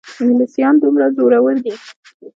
[0.23, 1.73] انګلیسیان دومره زورور دي.